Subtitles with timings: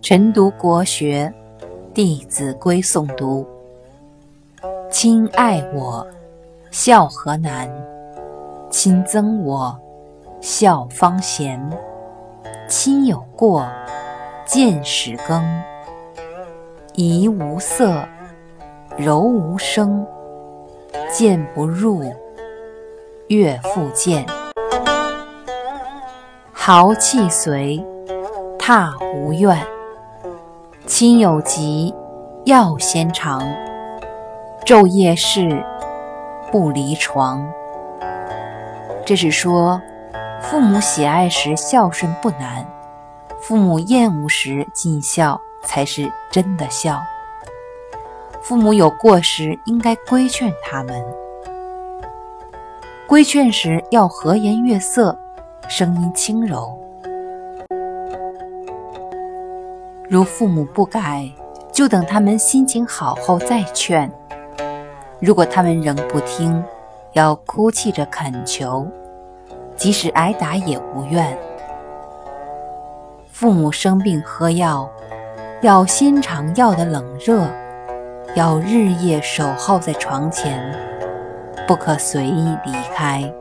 [0.00, 1.30] 晨读国学
[1.92, 3.46] 《弟子规》诵读。
[4.90, 6.06] 亲爱我，
[6.70, 7.68] 孝何难；
[8.70, 9.78] 亲憎我，
[10.40, 11.60] 孝方贤。
[12.68, 13.66] 亲有过，
[14.44, 15.42] 谏使更。
[16.92, 18.06] 怡无色，
[18.98, 20.06] 柔无声。
[21.10, 22.04] 谏不入，
[23.28, 24.26] 悦复谏。
[26.52, 27.82] 豪气随，
[28.58, 29.58] 踏无怨。
[30.84, 31.94] 亲有疾，
[32.44, 33.40] 药先尝。
[34.66, 35.64] 昼夜侍，
[36.52, 37.50] 不离床。
[39.06, 39.80] 这是说，
[40.40, 42.66] 父母喜爱时孝顺不难，
[43.40, 47.00] 父母厌恶时尽孝才是真的孝。
[48.40, 51.04] 父母有过时，应该规劝他们。
[53.06, 55.18] 规劝时要和颜悦色，
[55.68, 56.78] 声音轻柔。
[60.08, 61.30] 如父母不改，
[61.70, 64.10] 就等他们心情好后再劝。
[65.20, 66.64] 如果他们仍不听，
[67.12, 68.86] 要哭泣着恳求，
[69.78, 71.38] 即使挨打也无怨。
[73.30, 74.90] 父母生病喝药，
[75.62, 77.46] 要心肠药的冷热，
[78.34, 80.60] 要日夜守候在床前，
[81.68, 83.32] 不可随意离开。